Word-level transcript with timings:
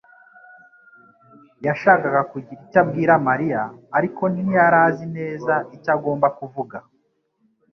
yashakaga 1.65 2.21
kugira 2.31 2.55
icyo 2.65 2.79
abwira 2.83 3.13
Mariya, 3.27 3.61
ariko 3.97 4.21
ntiyari 4.33 4.77
azi 4.85 5.05
neza 5.17 5.53
icyo 5.75 5.89
agomba 5.95 6.27
kuvuga. 6.37 6.77